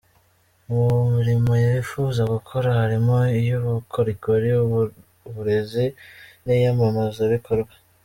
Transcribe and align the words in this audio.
Mu 0.69 0.81
mirimo 1.15 1.51
yifuza 1.63 2.21
gukora 2.33 2.67
harimo 2.79 3.15
iy’ubukorikori, 3.39 4.49
uburezi 5.29 5.85
n’iyamamazabikorwa. 6.45 7.73